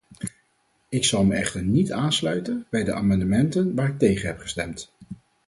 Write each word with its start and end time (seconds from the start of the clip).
Ik 0.89 1.03
zal 1.03 1.23
me 1.23 1.35
echter 1.35 1.63
niet 1.63 1.91
aansluiten 1.91 2.65
bij 2.69 2.83
de 2.83 2.93
amendementen 2.93 3.75
waar 3.75 3.87
ik 3.89 3.99
tegen 3.99 4.27
heb 4.27 4.39
gestemd. 4.39 4.91